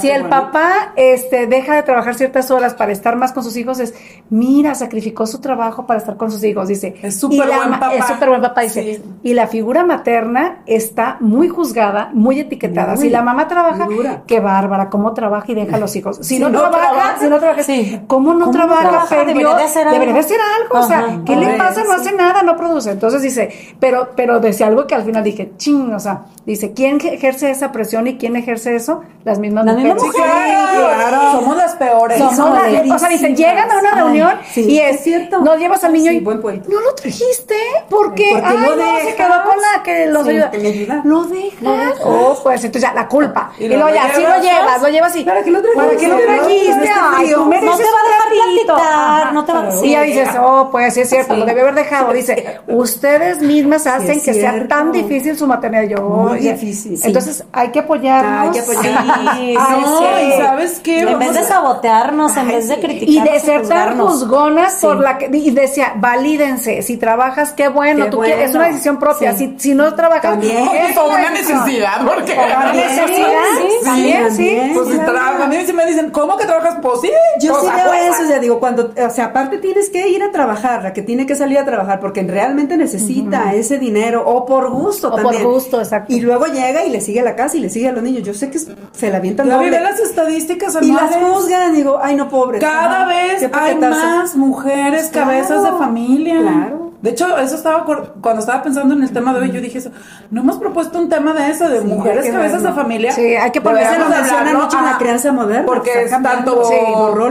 [0.00, 3.78] Si el papá este, deja de trabajar ciertas horas para estar más con sus hijos,
[3.80, 3.94] es,
[4.30, 6.94] mira, sacrificó su trabajo para estar con sus hijos, dice.
[7.02, 7.94] Es súper buen papá.
[7.94, 8.82] Es súper buen papá, dice.
[8.96, 9.02] Sí.
[9.22, 12.94] Y la figura materna está muy juzgada, muy etiquetada.
[12.94, 14.22] Muy, si la mamá trabaja, dura.
[14.26, 16.18] qué bárbara, cómo trabaja y deja a los hijos.
[16.18, 18.00] Si Si no, no trabaja, trabaja, si no trabaja, sí.
[18.06, 18.88] ¿cómo no ¿Cómo no trabaja?
[18.88, 19.08] trabaja?
[19.08, 19.92] Perdió, Debería de hacer algo.
[19.92, 20.78] debería de hacer algo.
[20.78, 21.20] O sea.
[21.24, 21.84] ¿qué le pasa?
[21.84, 22.90] No hace nada, no produce.
[22.90, 23.50] Entonces dice,
[23.80, 27.72] pero, pero decía algo que al final dije, ching, o sea, dice, ¿quién ejerce esa
[27.72, 29.02] presión y quién ejerce eso?
[29.24, 30.14] Las mismas Las mismas mujeres.
[30.16, 30.58] Sí, mujeres.
[30.96, 31.32] claro.
[31.32, 32.18] Somos las peores.
[32.18, 35.40] Somos las- o sea, dicen, llegan a una Ay, reunión sí, y es, es cierto.
[35.40, 37.54] no llevas al niño Sí, y buen no lo trajiste
[37.90, 40.50] porque, ay, no, se quedó con la que los ayuda.
[40.50, 41.00] que me ayuda.
[41.04, 41.98] Lo dejas.
[42.04, 43.52] Oh, pues entonces ya la culpa.
[43.58, 45.82] Y Y, lo luego ya, lo llevas, lo llevas y ¿Para qué lo trajiste?
[45.86, 46.90] ¿Para qué lo trajiste?
[47.16, 50.94] Ay, No te va a dejar platicar, no te va Y ya dices, oh, pues
[50.94, 52.12] sí es cierto, lo debió haber dejado.
[52.12, 55.84] Dice, ustedes mismas hacen que sea tan difícil su maternidad.
[55.84, 57.06] Yo, Muy difícil, sí.
[57.40, 58.42] Entonces hay que apoyarnos.
[58.42, 59.18] Hay que apoyarnos.
[59.38, 60.04] Sí, Ay, no, sí.
[60.26, 60.98] y ¿sabes qué?
[61.00, 64.72] En Vamos vez de a- sabotearnos, en vez de y criticarnos de ser tan juzgonas
[64.74, 64.86] Sí.
[64.86, 68.60] por la que y decía valídense si trabajas qué bueno Qué tú quieres- es bueno.
[68.60, 69.54] una decisión propia Sí.
[69.58, 70.56] si, si no trabajas También.
[70.68, 74.74] es Por una necesidad, porque Por una También, necesidad sí, sí, también sí también.
[74.74, 76.76] Pues si a mí sí me dicen, ¿cómo que trabajas?
[76.82, 77.10] Pues sí.
[77.40, 80.22] Yo pues, sí veo eso, o sea, digo, cuando, o sea, aparte tienes que ir
[80.22, 84.44] a trabajar, la que tiene que salir a trabajar, porque realmente necesita ese dinero, o
[84.44, 85.44] por gusto O por también.
[85.44, 86.12] gusto, exacto.
[86.12, 88.22] Y luego llega y le sigue a la casa y le sigue a los niños.
[88.22, 89.70] Yo sé que se la avientan doble.
[89.70, 92.58] las estadísticas Y las juzgan, digo, ay, no, pobre.
[92.58, 96.40] Cada vez hay más mujeres cabezas de familia.
[96.40, 96.87] claro.
[97.00, 99.90] De hecho, eso estaba cuando estaba pensando en el tema de hoy, yo dije eso.
[100.30, 103.12] No hemos propuesto un tema de eso, de Sí, mujeres que cabezas de familia.
[103.12, 106.64] Sí, hay que ponerse se nos menciona mucho en la crianza moderna, Porque es tanto
[106.64, 106.74] Sí,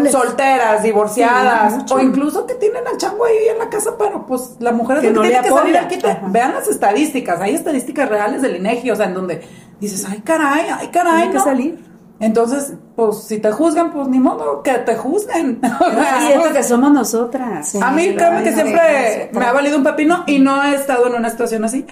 [0.10, 4.56] solteras, divorciadas, Sí, o incluso que tienen al chango ahí en la casa, pero pues
[4.60, 6.20] la mujer es Que la no tiene que salir al quite.
[6.28, 9.42] Vean las estadísticas, hay estadísticas reales del INEGI, o sea, en donde
[9.82, 11.87] dices, ay caray, ay caray, Tiene que salir.
[12.20, 15.60] Entonces, pues si te juzgan, pues ni modo que te juzguen.
[16.22, 17.70] Y es lo que somos nosotras.
[17.70, 17.80] Sí.
[17.82, 21.14] A mí, créeme que siempre me ha valido un pepino y no he estado en
[21.14, 21.86] una situación así.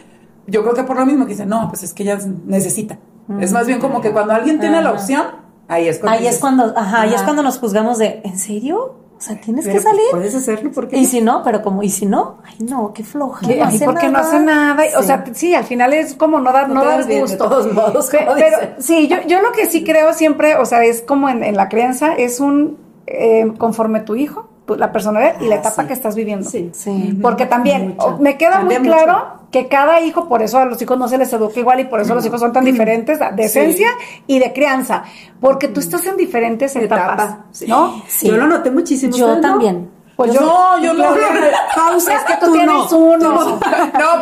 [0.48, 2.98] Yo creo que por lo mismo que dicen, no, pues es que ella necesita.
[3.40, 5.26] Es más bien como que cuando alguien tiene la opción,
[5.68, 6.20] ahí es cuando.
[6.20, 9.05] Ahí es cuando, ajá, ahí es cuando nos juzgamos de, ¿en serio?
[9.18, 10.02] O sea, tienes Pero, que salir.
[10.12, 10.98] pues, Puedes hacerlo porque.
[10.98, 13.48] Y si no, pero como, y si no, ay no, qué floja.
[13.48, 14.84] Que, ay, porque no hace nada.
[15.00, 17.38] O sea, sí, al final es como no dar, No no, dar bien, de gusto.
[17.48, 18.76] todos modos, pero, dicen.
[18.80, 21.70] sí, yo, yo lo que sí creo siempre, o sea, es como en, en la
[21.70, 25.88] crianza, es un eh, conforme tu hijo, la personalidad y la Ah, etapa sí.
[25.88, 26.50] que estás viviendo.
[26.50, 26.72] Sí.
[26.74, 27.18] Sí.
[27.22, 28.18] Porque también Mucho.
[28.20, 29.04] me queda Cambia muy mucho.
[29.04, 31.86] claro que cada hijo, por eso a los hijos no se les educa igual y
[31.86, 33.90] por eso los hijos son tan diferentes de esencia
[34.28, 35.04] y de crianza,
[35.40, 37.46] porque tú estás en diferentes etapas, etapa.
[37.52, 37.66] Sí.
[37.68, 38.02] ¿no?
[38.08, 38.28] Sí.
[38.28, 39.16] Yo lo noté muchísimo.
[39.16, 39.50] Yo ¿ustedes no?
[39.50, 39.92] también.
[40.16, 41.14] Pues yo, No, yo no.
[41.14, 43.34] Es que tú, tienes uno.
[43.34, 43.60] No,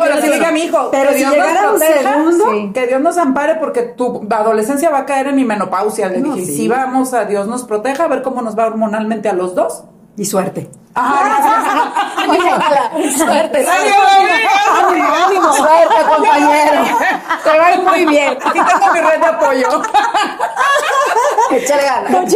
[0.02, 2.86] pero si diga mi hijo, Pero que si Dios nos llegara un segundo, sí, que
[2.88, 6.08] Dios nos ampare porque tu adolescencia va a caer en mi menopausia.
[6.08, 6.56] Le No, dije, sí.
[6.56, 6.68] sí.
[6.68, 9.84] vamos a Dios nos proteja, a ver cómo nos va hormonalmente a los dos.
[10.16, 10.70] Y suerte.
[13.16, 15.52] Suerte, ¡Ánimo, amiga!
[15.52, 16.82] Suerte, compañero.
[17.42, 18.38] Te va a ir muy bien.
[18.44, 19.82] Aquí tengo mi red de apoyo.
[21.50, 22.34] Échale ganas.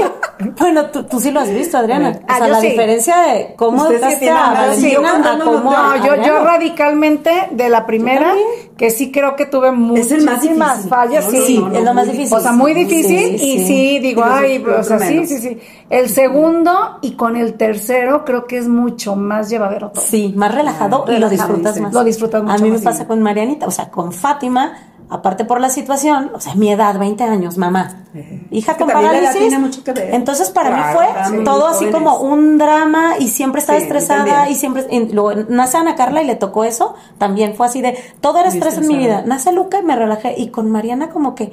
[0.59, 2.11] Bueno, tú, tú sí lo has visto, Adriana.
[2.11, 2.69] O Ah, sea, yo la sí.
[2.69, 7.87] diferencia de cómo educaste a sí, a cómo a No, yo, yo radicalmente de la
[7.87, 8.35] primera,
[8.77, 11.39] que sí creo que tuve Es el más muchísimas fallas, No, sí.
[11.39, 12.37] no, Sí, no, es lo más difícil.
[12.37, 13.67] O sea, muy difícil sí, y sí.
[13.67, 15.59] sí, digo, ay, o sea, sí, sí, sí.
[15.91, 20.05] El segundo y con el tercero creo que es mucho más llevadero todo.
[20.05, 21.81] Sí, más relajado y lo disfrutas sí.
[21.81, 21.93] más.
[21.93, 24.73] Lo disfrutas A mucho mí me más, pasa con Marianita, o sea, con Fátima,
[25.11, 28.05] aparte por la situación, o sea, mi edad, 20 años, mamá.
[28.51, 29.39] Hija Es que con la parálisis.
[29.39, 30.15] tiene mucho que ver.
[30.15, 31.95] Entonces para Claro, mí fue todo así jóvenes.
[31.95, 36.23] como un drama y siempre estaba Sí, estresada y siempre y luego nace Ana Carla
[36.23, 39.23] y le tocó eso, también fue así de todo era Muy estrés en mi vida.
[39.27, 41.53] Nace Luca y me relajé y con Mariana como que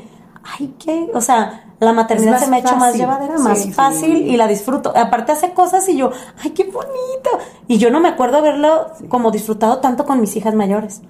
[0.59, 3.71] ay, qué, o sea, la maternidad se me ha hecho más llevadera, Sí, más sí.
[3.73, 4.93] fácil y la disfruto.
[4.95, 6.11] Aparte hace cosas y yo,
[6.43, 7.29] ay, qué bonito.
[7.67, 11.01] Y yo no me acuerdo haberlo como disfrutado tanto con mis hijas mayores.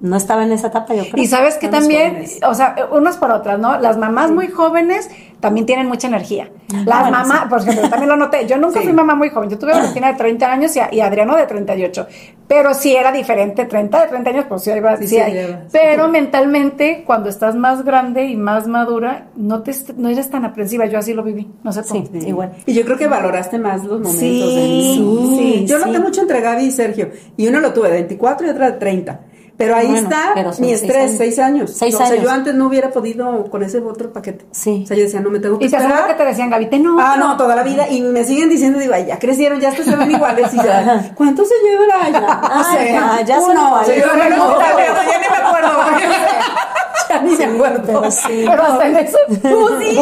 [0.00, 1.22] No estaba en esa etapa, yo creo.
[1.24, 2.40] Y sabes que también, jóvenes.
[2.46, 3.78] o sea, unas por otras, ¿no?
[3.80, 5.08] Las mamás muy jóvenes
[5.40, 6.50] también tienen mucha energía.
[6.84, 8.46] Las bueno, mamás, por ejemplo, también lo noté.
[8.46, 8.86] Yo nunca Sí.
[8.86, 9.48] fui mamá muy joven.
[9.50, 12.06] Yo tuve a Valentina de 30 años y, a- y a Adriano de 38.
[12.48, 13.64] Pero sí era diferente.
[13.66, 15.32] 30 de 30 años, pues sí, iba, Sí, sí sí, hay.
[15.46, 15.54] sí.
[15.72, 20.86] Pero mentalmente, cuando estás más grande y más madura, no, te, no eres tan aprensiva.
[20.86, 21.50] Yo así lo viví.
[21.62, 21.82] No sé.
[21.84, 22.52] Sí, igual.
[22.66, 25.36] Y yo creo que valoraste más los momentos Sí, de niño.
[25.38, 25.84] sí, Yo sí.
[25.86, 27.10] noté mucho entre Gaby y Sergio.
[27.36, 29.20] Y uno lo tuve de 24 y otra de 30.
[29.56, 31.70] Pero ahí Bueno, está pero mi estrés, seis años.
[31.72, 32.22] Seis o sea, años.
[32.24, 34.44] yo antes no hubiera podido con ese otro paquete.
[34.50, 34.80] Sí.
[34.82, 36.08] O sea, yo decía, no me tengo que Y esperar.
[36.08, 36.96] que te decían, Gaby, te no.
[37.00, 37.88] Ah, no, toda la vida.
[37.88, 40.52] Y me siguen diciendo, digo, ay, ya crecieron, ya se ven iguales.
[40.52, 42.40] Y ya, ¿cuánto se llevará ya?
[43.20, 44.14] O ya, uno, se uno.
[44.36, 45.70] no, ya ni me acuerdo.
[47.08, 47.82] Ya ni me acuerdo.
[47.86, 48.44] Pero sí.
[48.48, 49.18] Pero hasta en eso.
[49.42, 50.00] Tú sí.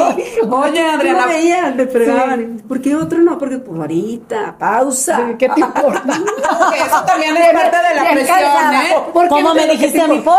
[0.51, 1.23] Oye, Adriana.
[1.23, 2.63] lo veía, me fregaban.
[2.69, 3.39] ¿Por qué otro no?
[3.39, 5.17] Porque pues ahorita, pausa.
[5.17, 6.03] Sí, ¿Qué te importa?
[6.87, 8.39] eso también es parte de la presión.
[8.39, 8.97] ¿eh?
[9.13, 10.37] ¿Por ¿Cómo no me te- dijiste a mí por?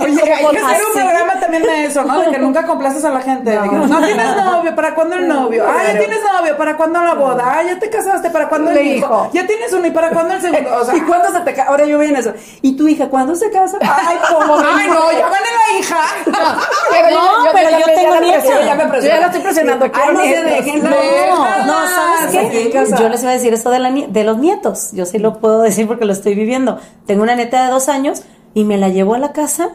[0.00, 2.20] Oye, hay que hacer un programa también de eso, ¿no?
[2.20, 3.54] De que nunca complaces a la gente.
[3.54, 5.64] No, no tienes novio, ¿para cuándo el novio?
[5.66, 7.44] Ah, ya tienes novio, ¿para cuándo la boda?
[7.46, 8.96] Ah, ya te casaste, ¿para cuándo el hijo?
[9.06, 9.30] hijo.
[9.32, 10.70] Ya tienes uno, ¿y para cuándo el segundo?
[10.80, 11.68] O sea, ¿Y cuándo se te casa?
[11.70, 12.32] Ahora yo voy en eso.
[12.62, 13.78] ¿Y tu hija cuándo se casa?
[13.80, 14.56] Ay, ¿cómo?
[14.76, 15.98] ay, no, ya van en la hija.
[16.90, 18.42] Pero No, pero ya yo me- tengo ya la nietos.
[18.44, 19.14] presiono, ya me Yo presiono.
[19.14, 19.84] ya la estoy presionando.
[19.92, 20.82] Ay, no se dejen.
[20.84, 22.70] No, no, ¿sabes qué?
[22.98, 24.90] Yo les iba a decir esto de, la de los nietos.
[24.92, 26.78] Yo sí lo puedo decir porque lo estoy viviendo.
[27.06, 28.22] Tengo una neta de dos años
[28.54, 29.70] y me la llevo a la casa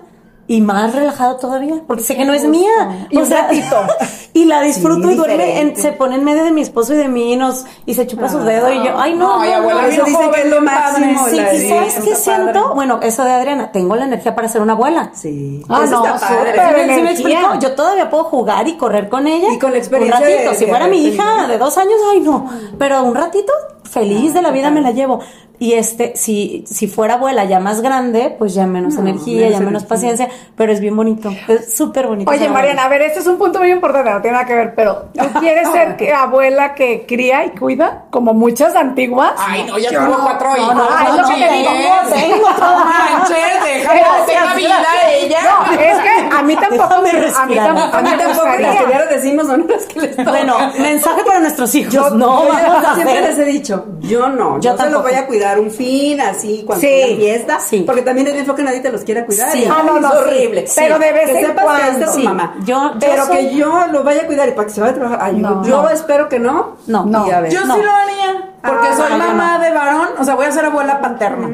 [0.47, 3.07] y más relajado todavía porque sé que no es mía.
[3.09, 3.75] Y un ratito.
[4.35, 6.97] Y la disfruto Sí, y duerme, en- se pone en medio de mi esposo y
[6.97, 9.85] de mí y, nos, y se chupa su dedo y yo, ay, no, No, abuela,
[9.85, 10.01] dice
[10.33, 11.25] que es lo máximo.
[11.29, 12.15] Sí, y sí, ¿sabes qué padre.
[12.15, 12.73] siento?
[12.73, 15.11] Bueno, eso de Adriana, tengo la energía para ser una abuela.
[15.13, 15.63] Sí.
[15.69, 16.95] Ah, Eso no, está padre.
[16.95, 17.59] ¿Sí me- explico?
[17.59, 19.53] Yo todavía puedo jugar y correr con ella.
[19.53, 20.49] Y con la experiencia Un ratito.
[20.49, 22.49] de- si fuera mi hija de dos años, ay no.
[22.79, 23.53] Pero un ratito,
[23.83, 25.19] feliz de la vida me la llevo.
[25.59, 29.51] Y este, si, si fuera abuela ya más grande, pues ya menos No, energía, menos
[29.51, 29.87] ya menos energía.
[29.87, 30.29] paciencia.
[30.57, 31.31] Pero es bien bonito.
[31.47, 32.29] Es súper bonito.
[32.29, 32.53] Oye, abuela.
[32.53, 35.05] Mariana, a ver, este es un punto muy importante, no tiene nada que ver, pero
[35.13, 39.33] ¿tú quieres ser que- abuela que cría y cuida, como muchas antiguas?
[39.37, 40.75] Ay, no, ya tuvo cuatro hijos.
[40.75, 43.37] no, Ay, no, lo que te digo, no, tengo No manches,
[43.83, 45.37] Gracias, tenga vida ella.
[45.43, 48.45] No, es que a mí tampoco Déjame me, a mí tampoco, A mí me tampoco
[48.47, 50.29] las que diario decimos son las que les toca.
[50.31, 51.93] Bueno, mensaje para nuestros hijos.
[51.93, 54.77] Yo no, yo vamos a siempre les he dicho, yo no, Yo yo, se los
[54.77, 55.03] tampoco.
[55.03, 57.83] voy a cuidar un fin, así, cuando Sí, fiesta, sí.
[57.85, 59.51] porque también es bien feo que nadie te los quiera cuidar.
[59.51, 59.63] Sí.
[59.63, 60.19] y, Ah, no, no, es sí.
[60.19, 60.65] horrible.
[60.75, 62.05] Pero de vez que en sepas que es cuando.
[62.05, 62.23] tu Sí.
[62.23, 62.55] mamá.
[62.65, 64.91] Yo- yo pero soy- que yo lo vaya a cuidar y para que se vaya
[64.93, 65.19] a trabajar.
[65.21, 65.63] Ay, No.
[65.63, 65.89] yo No.
[65.89, 66.77] espero que no.
[66.87, 67.05] No.
[67.05, 67.27] No.
[67.27, 67.51] Y a ver.
[67.51, 67.75] Yo No.
[67.75, 69.63] sí lo haría, porque Ah, soy mamá no.
[69.63, 71.49] de varón, o sea, voy a ser abuela paterna.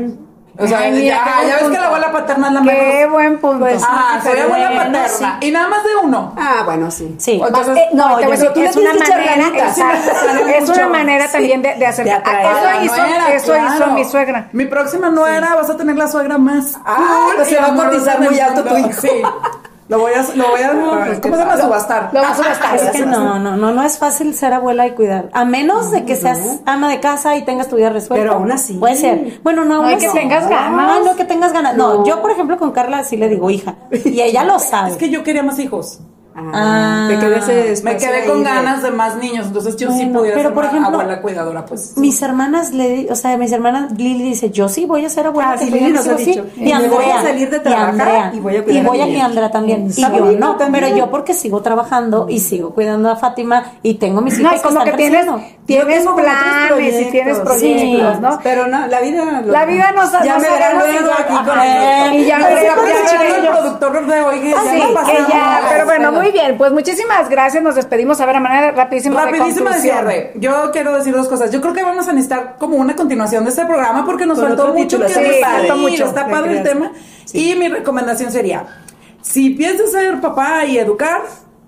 [0.61, 2.67] O sea, Ay, mira, ya, qué ya ves que la abuela paterna es la Qué
[2.97, 3.11] mejor.
[3.11, 3.59] buen punto.
[3.59, 5.07] Pues, Ah, soy abuela paterna.
[5.07, 5.25] sí.
[5.41, 6.33] Y nada más de uno.
[6.37, 7.15] Ah, bueno, sí.
[7.17, 7.41] Sí.
[7.45, 10.11] Entonces, Eh, no, voy yo- tú es una manera, exacto,
[10.45, 11.31] Sí, es una manera Sí.
[11.31, 12.05] también de, de hacer.
[12.05, 12.45] De atraer.
[12.51, 14.49] Eso la hizo, nuera, eso hizo mi suegra.
[14.51, 16.75] Mi próxima nuera vas a tener la suegra más.
[16.85, 18.89] Ah, cool pues se va a cotizar muy alto tu hijo.
[18.99, 19.09] Sí.
[19.89, 20.71] Lo voy a, lo voy a,
[21.19, 21.57] ¿cómo se llama?
[21.57, 22.11] Subastar.
[22.13, 22.75] Lo a subastar.
[22.75, 25.29] Es que no, no, no, no es fácil ser abuela y cuidar.
[25.33, 28.23] A menos de que seas ama de casa y tengas tu vida resuelta.
[28.23, 28.75] Pero aún así.
[28.75, 29.39] Puede ser.
[29.43, 30.17] Bueno, no, No, aún hay que así.
[30.17, 30.71] tengas ganas.
[30.99, 31.75] No, no que tengas ganas.
[31.75, 33.75] No, yo, por ejemplo, con Carla sí le digo hija.
[33.91, 34.91] Y ella lo sabe.
[34.91, 35.99] Es que yo quería más hijos.
[36.53, 37.37] Ah, te quedé
[37.73, 40.65] ese me quedé con ganas de más niños, entonces yo sí podía pero ser por
[40.65, 41.97] ejemplo, abuela cuidadora, pues.
[41.97, 45.51] Mis hermanas le, o sea, mis hermanas Lili dice, "Yo sí voy a ser abuela."
[45.53, 46.45] Ah, sí, que Lili yo nos ha sí, dicho.
[46.55, 48.85] Y Y Andrea, voy a salir de trabajar y, Andrea, y voy a cuidar y
[48.87, 49.87] voy a también.
[49.95, 50.83] Y yo no, también.
[50.85, 54.61] pero yo porque sigo trabajando y sigo cuidando a Fátima y tengo mis hijos No,
[54.61, 55.25] como que están tienes,
[55.65, 58.19] tienes planes y tienes proyectos.
[58.21, 58.39] ¿no?
[58.43, 59.41] Pero no, la vida.
[59.41, 62.49] lo- La vida nos Ya me verán luego aquí con Y ya Pero
[62.81, 67.29] me verán el productor de hoy, que Ah, ya pero bueno, muy bien, pues muchísimas
[67.29, 69.97] gracias, nos despedimos, a ver, a manera rapidísima de Rapidísimo de conclusión.
[70.07, 70.31] cierre.
[70.35, 71.51] Yo quiero decir dos cosas.
[71.51, 74.47] Yo creo que vamos a necesitar como una continuación de este programa porque nos Con
[74.49, 76.05] faltó mucho que sí, faltó mucho.
[76.05, 76.91] Está ¿Qué padre el tema.
[77.33, 78.65] Y mi recomendación sería,
[79.21, 81.21] si piensas ser papá y educar,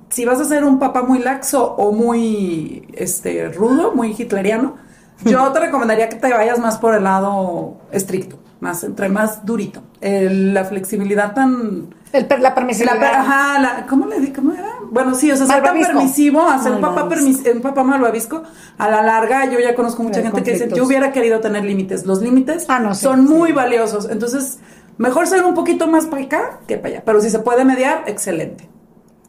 [0.10, 4.76] si vas a ser un papá muy laxo o muy este rudo, muy hitleriano,
[5.24, 9.84] yo te recomendaría que te vayas más por el lado estricto, más entre más durito.
[10.02, 13.00] El- la flexibilidad tan El per- la la, permisividad.
[13.00, 14.32] per- ajá, la- ¿cómo le di?
[14.32, 14.70] ¿Cómo era?
[14.90, 18.44] Bueno, sí, o sea, ser tan permisivo, hacer un papá, permis- un papá malvavisco,
[18.78, 21.64] a la larga yo ya conozco mucha Hay gente que dice, yo hubiera querido tener
[21.64, 22.06] límites.
[22.06, 24.10] Los límites Ah, no, sí, son muy valiosos.
[24.10, 24.60] Entonces,
[24.98, 27.04] mejor ser un poquito más para acá que para allá.
[27.06, 28.70] Pero si se puede mediar, excelente.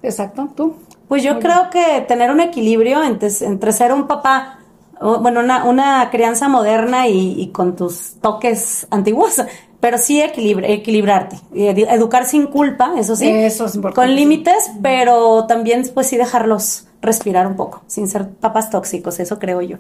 [0.03, 0.77] Exacto, tú.
[1.09, 4.59] Pues yo creo que tener un equilibrio entre, entre ser un papá,
[5.03, 9.43] bueno, una, una crianza moderna y, y con tus toques antiguos,
[9.81, 14.71] pero sí equilibra- equilibrarte, edu- educar sin culpa, eso sí, Eso es importante, con límites,
[14.83, 19.79] pero también pues sí dejarlos respirar un poco, sin ser papás tóxicos, eso creo yo.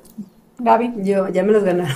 [0.58, 0.92] Gaby.
[0.98, 1.92] Yo, ya me los ganaron.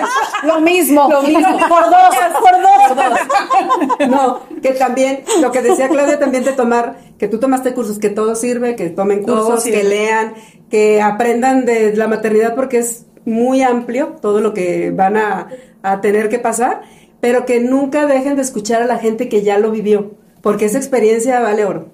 [0.44, 1.06] Lo mismo.
[1.10, 4.08] Lo mismo, por dos, por dos.
[4.08, 8.10] No, que también, lo que decía Claudia, también de tomar, que tú tomaste cursos, que
[8.10, 10.34] todo sirve, que tomen cursos, que lean,
[10.70, 15.48] que aprendan de la maternidad porque es muy amplio todo lo que van a,
[15.82, 16.82] a tener que pasar,
[17.20, 20.78] pero que nunca dejen de escuchar a la gente que ya lo vivió, porque esa
[20.78, 21.88] experiencia vale oro.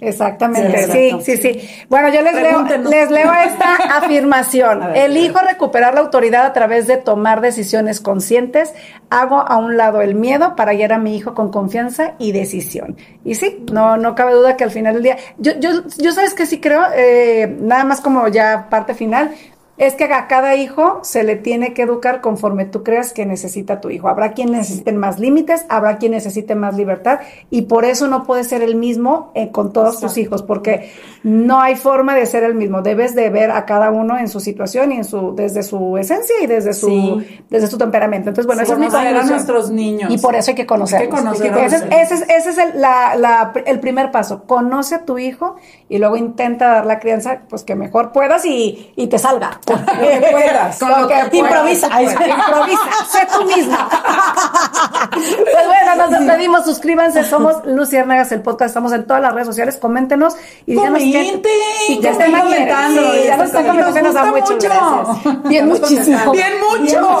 [0.00, 1.68] Exactamente, Sí, sí, sí, sí.
[1.88, 4.80] Bueno, yo les leo, les leo esta afirmación.
[4.80, 8.72] Ver, Elijo recuperar la autoridad a través de tomar decisiones conscientes.
[9.10, 12.96] Hago a un lado el miedo para guiar a mi hijo con confianza y decisión.
[13.24, 16.34] Y sí, no, no cabe duda que al final del día, yo, yo, yo sabes
[16.34, 19.32] que sí creo, eh, nada más como ya parte final,
[19.80, 23.80] es que a cada hijo se le tiene que educar conforme tú creas que necesita
[23.80, 24.08] tu hijo.
[24.08, 28.44] Habrá quien necesite más límites, habrá quien necesite más libertad y por eso no puede
[28.44, 30.90] ser el mismo eh, con todos tus hijos, porque
[31.22, 32.82] no hay forma de ser el mismo.
[32.82, 36.34] Debes de ver a cada uno en su situación y en su desde su esencia
[36.42, 37.40] y desde su Sí.
[37.48, 38.28] desde su temperamento.
[38.28, 40.10] Entonces, bueno, esa es mi a nuestros niños.
[40.12, 41.00] Y por eso hay que conocerlos.
[41.02, 43.80] Hay que conocer a ese, es, nuestros ese es, ese es el, la- la- el
[43.80, 44.44] primer paso.
[44.44, 45.56] Conoce a tu hijo
[45.88, 49.60] y luego intenta dar la crianza pues que mejor puedas y, y te salga.
[49.70, 50.78] Lo que puedas.
[50.78, 51.34] Con lo que puedas.
[51.34, 51.88] Improvisa.
[51.90, 52.80] Ay, improvisa.
[53.10, 53.88] Sé tú misma.
[55.14, 56.64] pues bueno, nos despedimos.
[56.64, 57.24] Suscríbanse.
[57.24, 58.68] Somos Luciérnagas, el podcast.
[58.70, 59.76] Estamos en todas las redes sociales.
[59.76, 60.34] Coméntenos
[60.66, 61.40] y díganos qué.
[61.88, 62.40] Y están quieren.
[62.42, 64.00] comentando, Sí, ya nos están comentando.
[64.02, 65.18] Nos da comentando.
[65.22, 65.48] mucho.
[65.48, 66.32] Bien muchísimo.
[66.32, 67.20] Bien mucho.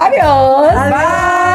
[0.00, 0.74] Adiós.
[0.74, 1.45] Bye.